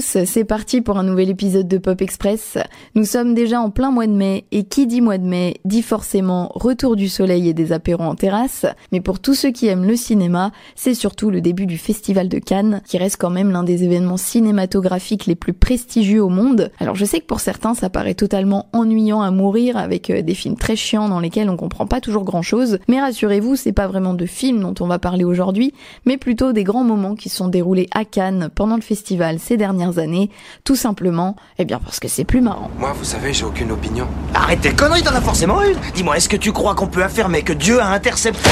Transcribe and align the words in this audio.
c'est 0.00 0.44
parti 0.44 0.80
pour 0.80 0.98
un 0.98 1.02
nouvel 1.02 1.30
épisode 1.30 1.68
de 1.68 1.78
Pop 1.78 2.00
Express. 2.00 2.58
Nous 2.94 3.04
sommes 3.04 3.34
déjà 3.34 3.60
en 3.60 3.70
plein 3.70 3.90
mois 3.90 4.06
de 4.06 4.12
mai 4.12 4.44
et 4.50 4.64
qui 4.64 4.86
dit 4.86 5.00
mois 5.00 5.18
de 5.18 5.24
mai 5.24 5.60
dit 5.64 5.82
forcément 5.82 6.50
retour 6.54 6.96
du 6.96 7.08
soleil 7.08 7.48
et 7.48 7.54
des 7.54 7.72
apéros 7.72 8.04
en 8.04 8.14
terrasse. 8.14 8.66
Mais 8.92 9.00
pour 9.00 9.20
tous 9.20 9.34
ceux 9.34 9.50
qui 9.50 9.66
aiment 9.66 9.86
le 9.86 9.96
cinéma, 9.96 10.52
c'est 10.74 10.94
surtout 10.94 11.30
le 11.30 11.40
début 11.40 11.66
du 11.66 11.78
Festival 11.78 12.28
de 12.28 12.38
Cannes 12.38 12.82
qui 12.86 12.98
reste 12.98 13.16
quand 13.18 13.30
même 13.30 13.50
l'un 13.50 13.62
des 13.62 13.84
événements 13.84 14.16
cinématographiques 14.16 15.26
les 15.26 15.34
plus 15.34 15.52
prestigieux 15.52 16.22
au 16.22 16.28
monde. 16.28 16.70
Alors 16.80 16.96
je 16.96 17.04
sais 17.04 17.20
que 17.20 17.26
pour 17.26 17.40
certains 17.40 17.74
ça 17.74 17.90
paraît 17.90 18.14
totalement 18.14 18.68
ennuyant 18.72 19.20
à 19.20 19.30
mourir 19.30 19.76
avec 19.76 20.10
euh, 20.10 20.22
des 20.22 20.34
films 20.34 20.56
très 20.56 20.76
chiants 20.76 21.08
dans 21.08 21.20
lesquels 21.20 21.50
on 21.50 21.56
comprend 21.56 21.86
pas 21.86 22.00
toujours 22.00 22.24
grand 22.24 22.42
chose. 22.42 22.78
Mais 22.88 23.00
rassurez-vous, 23.00 23.56
c'est 23.56 23.72
pas 23.72 23.86
vraiment 23.86 24.14
de 24.14 24.26
films 24.26 24.60
dont 24.60 24.74
on 24.80 24.86
va 24.86 24.98
parler 24.98 25.24
aujourd'hui, 25.24 25.74
mais 26.06 26.16
plutôt 26.16 26.52
des 26.52 26.64
grands 26.64 26.84
moments 26.84 27.14
qui 27.14 27.28
sont 27.28 27.48
déroulés 27.48 27.88
à 27.92 28.04
Cannes 28.04 28.48
pendant 28.54 28.76
le 28.76 28.82
festival 28.82 29.38
ces 29.38 29.56
dernières 29.56 29.83
années, 29.92 30.30
tout 30.64 30.76
simplement, 30.76 31.36
eh 31.58 31.64
bien 31.64 31.78
parce 31.78 32.00
que 32.00 32.08
c'est 32.08 32.24
plus 32.24 32.40
marrant. 32.40 32.70
Moi, 32.78 32.92
vous 32.92 33.04
savez, 33.04 33.32
j'ai 33.32 33.44
aucune 33.44 33.72
opinion. 33.72 34.06
Arrête 34.34 34.60
tes 34.60 34.74
conneries, 34.74 35.02
t'en 35.02 35.14
as 35.14 35.20
forcément 35.20 35.62
une. 35.62 35.76
Dis-moi, 35.94 36.16
est-ce 36.16 36.28
que 36.28 36.36
tu 36.36 36.52
crois 36.52 36.74
qu'on 36.74 36.86
peut 36.86 37.02
affirmer 37.02 37.42
que 37.42 37.52
Dieu 37.52 37.80
a 37.80 37.88
intercepté... 37.88 38.50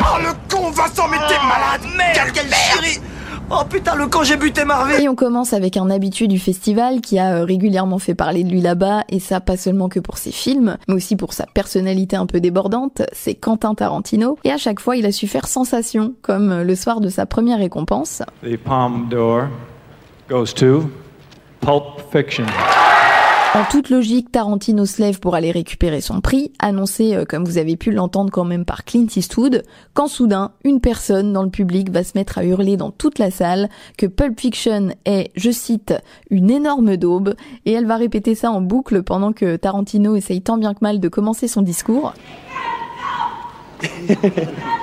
Oh, 0.00 0.18
le 0.20 0.32
con, 0.54 0.70
Vincent, 0.70 1.08
mais 1.08 1.18
t'es 1.28 1.38
malade. 1.46 1.82
Merde, 1.96 2.30
quelle 2.32 2.50
chérie. 2.50 3.00
Oh 3.54 3.64
putain, 3.68 3.94
le 3.96 4.06
con, 4.06 4.22
j'ai 4.22 4.38
buté 4.38 4.64
Marvel 4.64 5.02
Et 5.02 5.10
on 5.10 5.14
commence 5.14 5.52
avec 5.52 5.76
un 5.76 5.90
habitué 5.90 6.26
du 6.26 6.38
festival 6.38 7.02
qui 7.02 7.18
a 7.18 7.34
euh, 7.34 7.44
régulièrement 7.44 7.98
fait 7.98 8.14
parler 8.14 8.44
de 8.44 8.50
lui 8.50 8.62
là-bas, 8.62 9.04
et 9.10 9.20
ça 9.20 9.40
pas 9.40 9.58
seulement 9.58 9.90
que 9.90 10.00
pour 10.00 10.16
ses 10.16 10.32
films, 10.32 10.78
mais 10.88 10.94
aussi 10.94 11.16
pour 11.16 11.34
sa 11.34 11.44
personnalité 11.44 12.16
un 12.16 12.24
peu 12.24 12.40
débordante, 12.40 13.02
c'est 13.12 13.34
Quentin 13.34 13.74
Tarantino, 13.74 14.38
et 14.44 14.52
à 14.52 14.56
chaque 14.56 14.80
fois 14.80 14.96
il 14.96 15.04
a 15.04 15.12
su 15.12 15.26
faire 15.26 15.46
sensation, 15.48 16.14
comme 16.22 16.50
euh, 16.50 16.64
le 16.64 16.74
soir 16.74 17.02
de 17.02 17.10
sa 17.10 17.26
première 17.26 17.58
récompense. 17.58 18.22
The 18.42 18.56
Palme 18.56 19.08
d'Or 19.10 19.42
goes 20.32 20.54
to 20.54 20.88
Pulp 21.60 22.00
Fiction. 22.10 22.46
En 23.54 23.64
toute 23.70 23.90
logique, 23.90 24.32
Tarantino 24.32 24.86
se 24.86 25.02
lève 25.02 25.20
pour 25.20 25.34
aller 25.34 25.50
récupérer 25.50 26.00
son 26.00 26.22
prix, 26.22 26.52
annoncé, 26.58 27.14
euh, 27.14 27.26
comme 27.26 27.44
vous 27.44 27.58
avez 27.58 27.76
pu 27.76 27.90
l'entendre 27.90 28.30
quand 28.32 28.44
même 28.44 28.64
par 28.64 28.86
Clint 28.86 29.08
Eastwood, 29.14 29.62
quand 29.92 30.06
soudain, 30.06 30.52
une 30.64 30.80
personne 30.80 31.34
dans 31.34 31.42
le 31.42 31.50
public 31.50 31.90
va 31.90 32.02
se 32.02 32.12
mettre 32.14 32.38
à 32.38 32.46
hurler 32.46 32.78
dans 32.78 32.90
toute 32.90 33.18
la 33.18 33.30
salle 33.30 33.68
que 33.98 34.06
Pulp 34.06 34.40
Fiction 34.40 34.94
est, 35.04 35.32
je 35.34 35.50
cite, 35.50 35.92
une 36.30 36.50
énorme 36.50 36.96
daube, 36.96 37.34
et 37.66 37.72
elle 37.72 37.84
va 37.84 37.98
répéter 37.98 38.34
ça 38.34 38.50
en 38.50 38.62
boucle 38.62 39.02
pendant 39.02 39.34
que 39.34 39.56
Tarantino 39.56 40.16
essaye 40.16 40.40
tant 40.40 40.56
bien 40.56 40.72
que 40.72 40.80
mal 40.80 40.98
de 40.98 41.08
commencer 41.08 41.46
son 41.46 41.60
discours. 41.60 42.14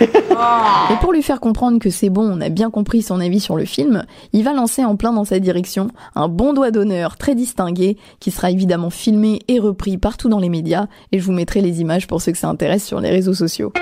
Et 0.90 0.96
pour 1.00 1.12
lui 1.12 1.22
faire 1.22 1.40
comprendre 1.40 1.78
que 1.78 1.90
c'est 1.90 2.08
bon, 2.08 2.22
on 2.22 2.40
a 2.40 2.48
bien 2.48 2.70
compris 2.70 3.02
son 3.02 3.20
avis 3.20 3.40
sur 3.40 3.56
le 3.56 3.64
film, 3.64 4.04
il 4.32 4.44
va 4.44 4.52
lancer 4.52 4.84
en 4.84 4.96
plein 4.96 5.12
dans 5.12 5.24
sa 5.24 5.38
direction 5.38 5.88
un 6.14 6.28
bon 6.28 6.52
doigt 6.52 6.70
d'honneur 6.70 7.16
très 7.16 7.34
distingué 7.34 7.96
qui 8.18 8.30
sera 8.30 8.50
évidemment 8.50 8.90
filmé 8.90 9.40
et 9.48 9.58
repris 9.58 9.98
partout 9.98 10.28
dans 10.28 10.38
les 10.38 10.48
médias 10.48 10.86
et 11.12 11.18
je 11.18 11.24
vous 11.24 11.32
mettrai 11.32 11.60
les 11.60 11.80
images 11.80 12.06
pour 12.06 12.22
ceux 12.22 12.32
que 12.32 12.38
ça 12.38 12.48
intéresse 12.48 12.86
sur 12.86 13.00
les 13.00 13.10
réseaux 13.10 13.34
sociaux. 13.34 13.72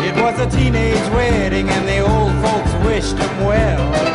It 0.00 0.16
was 0.16 0.38
a 0.40 0.46
teenage 0.46 1.08
wedding 1.14 1.68
and 1.68 1.86
the 1.86 2.00
old 2.00 2.32
folks 2.44 2.74
wished 2.86 3.18
him 3.18 3.46
well. 3.46 4.11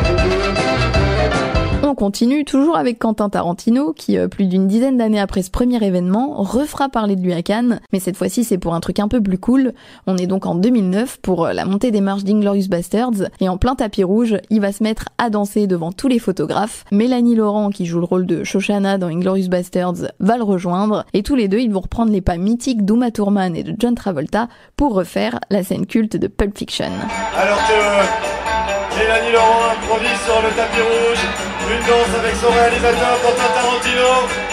On 1.98 2.08
continue 2.08 2.44
toujours 2.44 2.76
avec 2.76 3.00
Quentin 3.00 3.28
Tarantino 3.28 3.92
qui, 3.92 4.18
euh, 4.18 4.28
plus 4.28 4.46
d'une 4.46 4.68
dizaine 4.68 4.98
d'années 4.98 5.18
après 5.18 5.42
ce 5.42 5.50
premier 5.50 5.84
événement, 5.84 6.36
refera 6.36 6.88
parler 6.88 7.16
de 7.16 7.22
lui 7.22 7.32
à 7.32 7.42
Cannes, 7.42 7.80
mais 7.92 7.98
cette 7.98 8.16
fois-ci 8.16 8.44
c'est 8.44 8.56
pour 8.56 8.72
un 8.74 8.78
truc 8.78 9.00
un 9.00 9.08
peu 9.08 9.20
plus 9.20 9.36
cool. 9.36 9.72
On 10.06 10.16
est 10.16 10.28
donc 10.28 10.46
en 10.46 10.54
2009 10.54 11.18
pour 11.20 11.46
euh, 11.46 11.52
la 11.52 11.64
montée 11.64 11.90
des 11.90 12.00
marches 12.00 12.22
d'Inglorious 12.22 12.68
Bastards 12.68 13.30
et 13.40 13.48
en 13.48 13.58
plein 13.58 13.74
tapis 13.74 14.04
rouge, 14.04 14.36
il 14.48 14.60
va 14.60 14.70
se 14.70 14.84
mettre 14.84 15.06
à 15.18 15.28
danser 15.28 15.66
devant 15.66 15.90
tous 15.90 16.06
les 16.06 16.20
photographes. 16.20 16.84
Mélanie 16.92 17.34
Laurent 17.34 17.70
qui 17.70 17.84
joue 17.84 17.98
le 17.98 18.04
rôle 18.04 18.26
de 18.26 18.44
Shoshana 18.44 18.96
dans 18.96 19.08
Inglorious 19.08 19.48
Bastards 19.48 20.12
va 20.20 20.36
le 20.36 20.44
rejoindre 20.44 21.04
et 21.14 21.24
tous 21.24 21.34
les 21.34 21.48
deux 21.48 21.58
ils 21.58 21.72
vont 21.72 21.80
reprendre 21.80 22.12
les 22.12 22.20
pas 22.20 22.36
mythiques 22.36 22.84
d'Uma 22.84 23.10
Thurman 23.10 23.56
et 23.56 23.64
de 23.64 23.74
John 23.76 23.96
Travolta 23.96 24.46
pour 24.76 24.94
refaire 24.94 25.40
la 25.50 25.64
scène 25.64 25.86
culte 25.86 26.16
de 26.16 26.28
Pulp 26.28 26.56
Fiction. 26.56 26.92
Alors 27.36 27.58
que 27.66 28.98
Mélanie 29.00 29.32
Laurent 29.32 29.72
improvise 29.72 30.20
sur 30.24 30.40
le 30.42 30.56
tapis 30.56 30.80
rouge, 30.80 31.57
une 31.70 31.86
danse 31.86 32.14
avec 32.18 32.34
son 32.36 32.50
réalisateur 32.50 33.20
Quentin 33.22 33.52
Tarantino. 33.54 34.48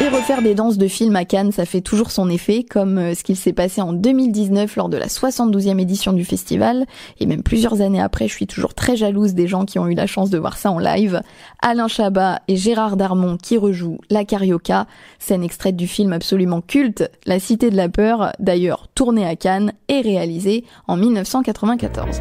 Et 0.00 0.08
refaire 0.08 0.42
des 0.42 0.54
danses 0.54 0.76
de 0.76 0.86
films 0.86 1.16
à 1.16 1.24
Cannes, 1.24 1.50
ça 1.50 1.64
fait 1.64 1.80
toujours 1.80 2.10
son 2.10 2.28
effet, 2.28 2.62
comme 2.62 2.98
euh, 2.98 3.14
ce 3.14 3.24
qu'il 3.24 3.36
s'est 3.36 3.54
passé 3.54 3.80
en 3.80 3.94
2019 3.94 4.76
lors 4.76 4.90
de 4.90 4.98
la 4.98 5.06
72e 5.06 5.80
édition 5.80 6.12
du 6.12 6.26
festival, 6.26 6.84
et 7.20 7.26
même 7.26 7.42
plusieurs 7.42 7.80
années 7.80 8.02
après, 8.02 8.28
je 8.28 8.34
suis 8.34 8.46
toujours 8.46 8.74
très 8.74 8.96
jalouse 8.96 9.32
des 9.32 9.46
gens 9.46 9.64
qui 9.64 9.78
ont 9.78 9.86
eu 9.88 9.94
la 9.94 10.06
chance 10.06 10.28
de 10.28 10.36
voir 10.36 10.58
ça 10.58 10.70
en 10.70 10.78
live. 10.78 11.22
Alain 11.62 11.88
Chabat 11.88 12.42
et 12.48 12.56
Gérard 12.56 12.98
Darmon 12.98 13.38
qui 13.38 13.56
rejouent 13.56 13.98
La 14.10 14.26
Carioca, 14.26 14.86
scène 15.18 15.42
extraite 15.42 15.76
du 15.76 15.86
film 15.86 16.12
absolument 16.12 16.60
culte, 16.60 17.10
La 17.24 17.40
Cité 17.40 17.70
de 17.70 17.76
la 17.76 17.88
Peur, 17.88 18.32
d'ailleurs 18.40 18.88
tourné 18.94 19.26
à 19.26 19.36
Cannes 19.36 19.72
et 19.88 20.02
réalisé 20.02 20.64
en 20.86 20.96
1994. 20.96 22.20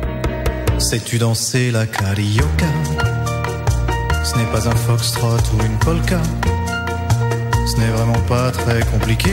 Sais-tu 0.78 1.18
danser 1.18 1.72
la 1.72 1.86
carioca? 1.86 2.66
Ce 4.24 4.38
n'est 4.38 4.52
pas 4.52 4.68
un 4.68 4.76
foxtrot 4.76 5.38
ou 5.54 5.64
une 5.66 5.78
polka. 5.80 6.22
Ce 7.66 7.78
n'est 7.78 7.92
vraiment 7.92 8.22
pas 8.28 8.52
très 8.52 8.82
compliqué 8.92 9.32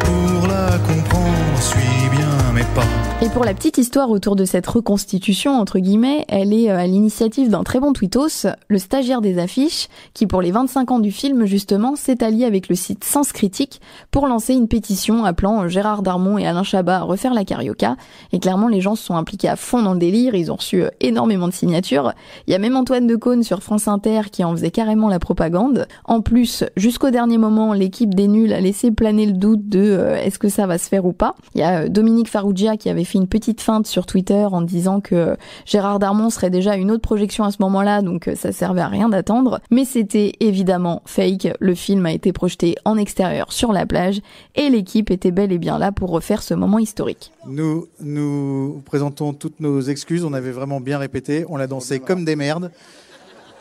pour 0.00 0.46
la 0.46 0.78
comprendre. 0.78 1.60
Suis 1.60 2.08
bien 2.10 2.52
mes 2.54 2.64
pas. 2.74 2.97
Et 3.20 3.28
pour 3.30 3.44
la 3.44 3.52
petite 3.52 3.78
histoire 3.78 4.10
autour 4.10 4.36
de 4.36 4.44
cette 4.44 4.68
reconstitution, 4.68 5.58
entre 5.58 5.80
guillemets, 5.80 6.24
elle 6.28 6.52
est 6.52 6.70
euh, 6.70 6.78
à 6.78 6.86
l'initiative 6.86 7.48
d'un 7.48 7.64
très 7.64 7.80
bon 7.80 7.92
tweetos, 7.92 8.46
le 8.68 8.78
stagiaire 8.78 9.20
des 9.20 9.40
affiches, 9.40 9.88
qui 10.14 10.28
pour 10.28 10.40
les 10.40 10.52
25 10.52 10.92
ans 10.92 10.98
du 11.00 11.10
film, 11.10 11.44
justement, 11.44 11.96
s'est 11.96 12.22
allié 12.22 12.44
avec 12.44 12.68
le 12.68 12.76
site 12.76 13.02
Sens 13.02 13.32
Critique 13.32 13.80
pour 14.12 14.28
lancer 14.28 14.54
une 14.54 14.68
pétition 14.68 15.24
appelant 15.24 15.64
euh, 15.64 15.68
Gérard 15.68 16.02
Darmon 16.02 16.38
et 16.38 16.46
Alain 16.46 16.62
Chabat 16.62 16.98
à 16.98 17.02
refaire 17.02 17.34
la 17.34 17.44
carioca. 17.44 17.96
Et 18.30 18.38
clairement, 18.38 18.68
les 18.68 18.80
gens 18.80 18.94
se 18.94 19.02
sont 19.02 19.16
impliqués 19.16 19.48
à 19.48 19.56
fond 19.56 19.82
dans 19.82 19.94
le 19.94 19.98
délire, 19.98 20.36
ils 20.36 20.52
ont 20.52 20.56
reçu 20.56 20.84
euh, 20.84 20.90
énormément 21.00 21.48
de 21.48 21.52
signatures. 21.52 22.12
Il 22.46 22.52
y 22.52 22.54
a 22.54 22.60
même 22.60 22.76
Antoine 22.76 23.08
Decaune 23.08 23.42
sur 23.42 23.64
France 23.64 23.88
Inter 23.88 24.30
qui 24.30 24.44
en 24.44 24.52
faisait 24.52 24.70
carrément 24.70 25.08
la 25.08 25.18
propagande. 25.18 25.88
En 26.04 26.20
plus, 26.20 26.62
jusqu'au 26.76 27.10
dernier 27.10 27.36
moment, 27.38 27.72
l'équipe 27.72 28.14
des 28.14 28.28
nuls 28.28 28.52
a 28.52 28.60
laissé 28.60 28.92
planer 28.92 29.26
le 29.26 29.32
doute 29.32 29.68
de 29.68 30.14
est-ce 30.22 30.38
que 30.38 30.48
ça 30.48 30.68
va 30.68 30.78
se 30.78 30.88
faire 30.88 31.04
ou 31.04 31.12
pas. 31.12 31.34
Il 31.56 31.62
y 31.62 31.64
a 31.64 31.88
Dominique 31.88 32.28
Farrugia 32.28 32.76
qui 32.76 32.88
avait 32.88 33.07
fait 33.08 33.18
une 33.18 33.26
petite 33.28 33.60
feinte 33.60 33.86
sur 33.86 34.06
Twitter 34.06 34.46
en 34.50 34.62
disant 34.62 35.00
que 35.00 35.36
Gérard 35.64 35.98
Darmon 35.98 36.30
serait 36.30 36.50
déjà 36.50 36.76
une 36.76 36.90
autre 36.90 37.02
projection 37.02 37.44
à 37.44 37.50
ce 37.50 37.56
moment-là, 37.60 38.02
donc 38.02 38.28
euh, 38.28 38.34
ça 38.34 38.52
servait 38.52 38.80
à 38.80 38.88
rien 38.88 39.08
d'attendre. 39.08 39.60
Mais 39.70 39.84
c'était 39.84 40.32
évidemment 40.40 41.02
fake. 41.06 41.48
Le 41.58 41.74
film 41.74 42.06
a 42.06 42.12
été 42.12 42.32
projeté 42.32 42.76
en 42.84 42.96
extérieur 42.96 43.52
sur 43.52 43.72
la 43.72 43.86
plage 43.86 44.20
et 44.54 44.68
l'équipe 44.68 45.10
était 45.10 45.30
bel 45.30 45.52
et 45.52 45.58
bien 45.58 45.78
là 45.78 45.92
pour 45.92 46.10
refaire 46.10 46.42
ce 46.42 46.54
moment 46.54 46.78
historique. 46.78 47.32
Nous 47.46 47.88
nous 48.00 48.82
présentons 48.84 49.32
toutes 49.32 49.60
nos 49.60 49.80
excuses. 49.80 50.24
On 50.24 50.32
avait 50.32 50.52
vraiment 50.52 50.80
bien 50.80 50.98
répété. 50.98 51.44
On 51.48 51.56
l'a 51.56 51.66
dansé 51.66 52.00
comme 52.00 52.24
des 52.24 52.36
merdes, 52.36 52.70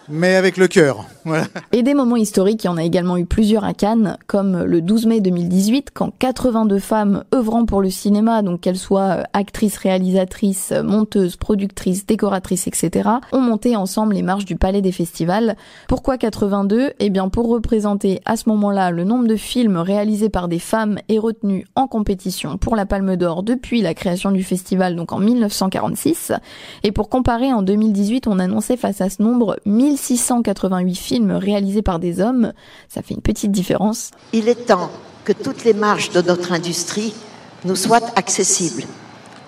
mais 0.09 0.35
avec 0.35 0.57
le 0.57 0.67
cœur. 0.67 1.05
Voilà. 1.25 1.45
Et 1.71 1.83
des 1.83 1.93
moments 1.93 2.15
historiques, 2.15 2.63
il 2.63 2.67
y 2.67 2.69
en 2.69 2.77
a 2.77 2.83
également 2.83 3.17
eu 3.17 3.25
plusieurs 3.25 3.63
à 3.63 3.73
Cannes, 3.73 4.17
comme 4.27 4.63
le 4.63 4.81
12 4.81 5.05
mai 5.07 5.19
2018, 5.19 5.89
quand 5.93 6.11
82 6.17 6.79
femmes 6.79 7.23
œuvrant 7.33 7.65
pour 7.65 7.81
le 7.81 7.89
cinéma, 7.89 8.41
donc 8.41 8.61
qu'elles 8.61 8.77
soient 8.77 9.17
euh, 9.17 9.23
actrices, 9.33 9.77
réalisatrices, 9.77 10.73
monteuses, 10.83 11.35
productrices, 11.35 12.05
décoratrices, 12.05 12.67
etc., 12.67 13.09
ont 13.31 13.41
monté 13.41 13.75
ensemble 13.75 14.13
les 14.13 14.21
marches 14.21 14.45
du 14.45 14.55
Palais 14.55 14.81
des 14.81 14.91
Festivals. 14.91 15.55
Pourquoi 15.87 16.17
82 16.17 16.93
Eh 16.99 17.09
bien 17.09 17.29
pour 17.29 17.49
représenter 17.49 18.21
à 18.25 18.37
ce 18.37 18.49
moment-là 18.49 18.91
le 18.91 19.03
nombre 19.03 19.27
de 19.27 19.35
films 19.35 19.77
réalisés 19.77 20.29
par 20.29 20.47
des 20.47 20.59
femmes 20.59 20.99
et 21.09 21.19
retenus 21.19 21.65
en 21.75 21.87
compétition 21.87 22.57
pour 22.57 22.75
la 22.75 22.85
Palme 22.85 23.15
d'Or 23.15 23.43
depuis 23.43 23.81
la 23.81 23.93
création 23.93 24.31
du 24.31 24.43
festival, 24.43 24.95
donc 24.95 25.11
en 25.11 25.19
1946. 25.19 26.31
Et 26.83 26.91
pour 26.91 27.09
comparer, 27.09 27.51
en 27.51 27.61
2018, 27.61 28.27
on 28.27 28.39
annonçait 28.39 28.77
face 28.77 29.01
à 29.01 29.09
ce 29.09 29.21
nombre 29.21 29.57
1688 29.97 30.95
films 30.95 31.31
réalisés 31.31 31.81
par 31.81 31.99
des 31.99 32.21
hommes. 32.21 32.53
Ça 32.87 33.01
fait 33.01 33.13
une 33.13 33.21
petite 33.21 33.51
différence. 33.51 34.11
Il 34.33 34.47
est 34.47 34.67
temps 34.67 34.89
que 35.25 35.33
toutes 35.33 35.65
les 35.65 35.73
marges 35.73 36.11
de 36.11 36.21
notre 36.21 36.53
industrie 36.53 37.13
nous 37.65 37.75
soient 37.75 38.01
accessibles. 38.15 38.83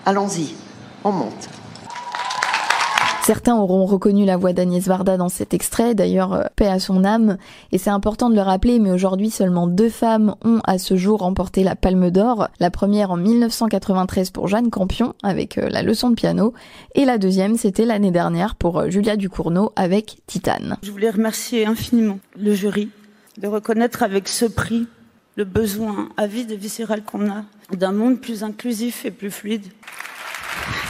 Allons-y, 0.05 0.53
on 1.03 1.11
monte. 1.11 1.49
Certains 3.29 3.57
auront 3.57 3.85
reconnu 3.85 4.25
la 4.25 4.37
voix 4.37 4.53
d'Agnès 4.53 4.87
Varda 4.87 5.15
dans 5.15 5.29
cet 5.29 5.53
extrait, 5.53 5.93
d'ailleurs 5.93 6.33
euh, 6.33 6.43
paix 6.55 6.65
à 6.65 6.79
son 6.79 7.03
âme, 7.03 7.37
et 7.71 7.77
c'est 7.77 7.91
important 7.91 8.31
de 8.31 8.33
le 8.33 8.41
rappeler, 8.41 8.79
mais 8.79 8.89
aujourd'hui 8.89 9.29
seulement 9.29 9.67
deux 9.67 9.91
femmes 9.91 10.33
ont 10.43 10.61
à 10.63 10.79
ce 10.79 10.95
jour 10.95 11.19
remporté 11.19 11.63
la 11.63 11.75
Palme 11.75 12.09
d'Or, 12.09 12.47
la 12.59 12.71
première 12.71 13.11
en 13.11 13.17
1993 13.17 14.31
pour 14.31 14.47
Jeanne 14.47 14.71
Campion 14.71 15.13
avec 15.21 15.59
euh, 15.59 15.69
la 15.69 15.83
leçon 15.83 16.09
de 16.09 16.15
piano, 16.15 16.55
et 16.95 17.05
la 17.05 17.19
deuxième 17.19 17.55
c'était 17.55 17.85
l'année 17.85 18.09
dernière 18.09 18.55
pour 18.55 18.79
euh, 18.79 18.89
Julia 18.89 19.15
Ducournau 19.15 19.73
avec 19.75 20.23
Titane. 20.25 20.77
Je 20.81 20.89
voulais 20.89 21.11
remercier 21.11 21.67
infiniment 21.67 22.17
le 22.35 22.55
jury 22.55 22.89
de 23.37 23.47
reconnaître 23.47 24.01
avec 24.01 24.27
ce 24.27 24.45
prix 24.45 24.87
le 25.35 25.43
besoin 25.43 26.09
avide 26.17 26.49
et 26.49 26.57
viscéral 26.57 27.03
qu'on 27.03 27.29
a 27.29 27.43
d'un 27.71 27.91
monde 27.91 28.19
plus 28.19 28.43
inclusif 28.43 29.05
et 29.05 29.11
plus 29.11 29.29
fluide. 29.29 29.67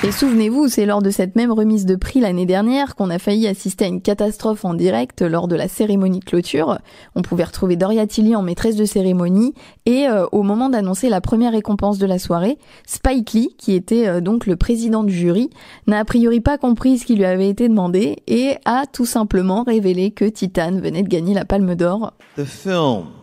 Et 0.01 0.13
souvenez-vous, 0.13 0.69
c'est 0.69 0.85
lors 0.85 1.01
de 1.01 1.09
cette 1.09 1.35
même 1.35 1.51
remise 1.51 1.85
de 1.85 1.97
prix 1.97 2.21
l'année 2.21 2.45
dernière 2.45 2.95
qu'on 2.95 3.09
a 3.09 3.19
failli 3.19 3.47
assister 3.47 3.83
à 3.83 3.89
une 3.89 4.01
catastrophe 4.01 4.63
en 4.63 4.73
direct 4.73 5.21
lors 5.21 5.49
de 5.49 5.57
la 5.57 5.67
cérémonie 5.67 6.19
de 6.19 6.25
clôture. 6.25 6.79
On 7.15 7.21
pouvait 7.21 7.43
retrouver 7.43 7.75
Doria 7.75 8.07
Tilly 8.07 8.33
en 8.33 8.41
maîtresse 8.41 8.77
de 8.77 8.85
cérémonie 8.85 9.53
et 9.85 10.07
euh, 10.07 10.25
au 10.31 10.41
moment 10.41 10.69
d'annoncer 10.69 11.09
la 11.09 11.19
première 11.19 11.51
récompense 11.51 11.97
de 11.97 12.05
la 12.05 12.17
soirée, 12.17 12.57
Spike 12.87 13.33
Lee, 13.33 13.55
qui 13.57 13.73
était 13.73 14.07
euh, 14.07 14.21
donc 14.21 14.45
le 14.45 14.55
président 14.55 15.03
du 15.03 15.13
jury, 15.13 15.49
n'a 15.85 15.99
a 15.99 16.05
priori 16.05 16.39
pas 16.39 16.57
compris 16.57 16.97
ce 16.97 17.05
qui 17.05 17.15
lui 17.15 17.25
avait 17.25 17.49
été 17.49 17.67
demandé 17.67 18.23
et 18.25 18.55
a 18.63 18.85
tout 18.85 19.05
simplement 19.05 19.63
révélé 19.63 20.11
que 20.11 20.23
Titan 20.23 20.79
venait 20.79 21.03
de 21.03 21.09
gagner 21.09 21.33
la 21.33 21.43
Palme 21.43 21.75
d'Or. 21.75 22.13
The 22.37 22.45
film 22.45 23.18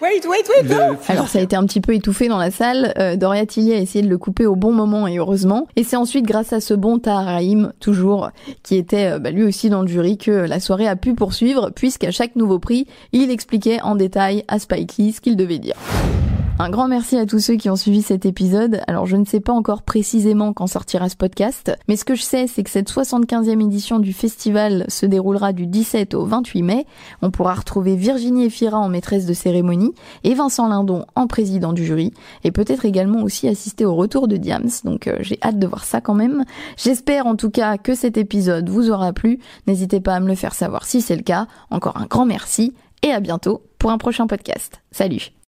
Wait, 0.00 0.24
wait, 0.24 0.48
wait, 0.48 0.62
no! 0.62 0.96
Alors 1.08 1.26
ça 1.26 1.40
a 1.40 1.42
été 1.42 1.56
un 1.56 1.66
petit 1.66 1.80
peu 1.80 1.92
étouffé 1.92 2.28
dans 2.28 2.38
la 2.38 2.52
salle. 2.52 2.94
Euh, 2.98 3.16
Doria 3.16 3.46
Tilly 3.46 3.72
a 3.72 3.78
essayé 3.78 4.04
de 4.04 4.08
le 4.08 4.16
couper 4.16 4.46
au 4.46 4.54
bon 4.54 4.72
moment 4.72 5.08
et 5.08 5.18
heureusement. 5.18 5.66
Et 5.74 5.82
c'est 5.82 5.96
ensuite 5.96 6.24
grâce 6.24 6.52
à 6.52 6.60
ce 6.60 6.72
bon 6.72 7.00
Tahar 7.00 7.40
toujours, 7.80 8.30
qui 8.62 8.76
était 8.76 9.14
euh, 9.14 9.18
bah, 9.18 9.32
lui 9.32 9.42
aussi 9.42 9.70
dans 9.70 9.82
le 9.82 9.88
jury, 9.88 10.18
que 10.18 10.30
la 10.30 10.60
soirée 10.60 10.86
a 10.86 10.94
pu 10.94 11.14
poursuivre, 11.14 11.70
puisqu'à 11.74 12.12
chaque 12.12 12.36
nouveau 12.36 12.60
prix, 12.60 12.86
il 13.12 13.28
expliquait 13.32 13.80
en 13.82 13.96
détail 13.96 14.44
à 14.46 14.60
Spike 14.60 14.96
Lee 14.96 15.12
ce 15.12 15.20
qu'il 15.20 15.34
devait 15.34 15.58
dire. 15.58 15.74
Un 16.62 16.68
grand 16.68 16.88
merci 16.88 17.16
à 17.16 17.24
tous 17.24 17.38
ceux 17.38 17.56
qui 17.56 17.70
ont 17.70 17.76
suivi 17.76 18.02
cet 18.02 18.26
épisode. 18.26 18.82
Alors 18.86 19.06
je 19.06 19.16
ne 19.16 19.24
sais 19.24 19.40
pas 19.40 19.54
encore 19.54 19.80
précisément 19.80 20.52
quand 20.52 20.66
sortira 20.66 21.08
ce 21.08 21.16
podcast, 21.16 21.74
mais 21.88 21.96
ce 21.96 22.04
que 22.04 22.14
je 22.14 22.20
sais 22.20 22.46
c'est 22.46 22.62
que 22.62 22.68
cette 22.68 22.90
75e 22.90 23.64
édition 23.64 23.98
du 23.98 24.12
festival 24.12 24.84
se 24.88 25.06
déroulera 25.06 25.54
du 25.54 25.66
17 25.66 26.12
au 26.12 26.26
28 26.26 26.62
mai. 26.62 26.86
On 27.22 27.30
pourra 27.30 27.54
retrouver 27.54 27.96
Virginie 27.96 28.44
Efira 28.44 28.78
en 28.78 28.90
maîtresse 28.90 29.24
de 29.24 29.32
cérémonie 29.32 29.94
et 30.22 30.34
Vincent 30.34 30.68
Lindon 30.68 31.06
en 31.14 31.26
président 31.26 31.72
du 31.72 31.82
jury 31.82 32.12
et 32.44 32.52
peut-être 32.52 32.84
également 32.84 33.22
aussi 33.22 33.48
assister 33.48 33.86
au 33.86 33.94
retour 33.94 34.28
de 34.28 34.36
Diams. 34.36 34.68
Donc 34.84 35.06
euh, 35.06 35.16
j'ai 35.20 35.38
hâte 35.42 35.58
de 35.58 35.66
voir 35.66 35.84
ça 35.84 36.02
quand 36.02 36.12
même. 36.12 36.44
J'espère 36.76 37.26
en 37.26 37.36
tout 37.36 37.48
cas 37.48 37.78
que 37.78 37.94
cet 37.94 38.18
épisode 38.18 38.68
vous 38.68 38.90
aura 38.90 39.14
plu. 39.14 39.38
N'hésitez 39.66 40.00
pas 40.00 40.14
à 40.14 40.20
me 40.20 40.28
le 40.28 40.34
faire 40.34 40.52
savoir 40.52 40.84
si 40.84 41.00
c'est 41.00 41.16
le 41.16 41.22
cas. 41.22 41.46
Encore 41.70 41.96
un 41.96 42.04
grand 42.04 42.26
merci 42.26 42.74
et 43.02 43.12
à 43.12 43.20
bientôt 43.20 43.62
pour 43.78 43.92
un 43.92 43.96
prochain 43.96 44.26
podcast. 44.26 44.82
Salut 44.90 45.32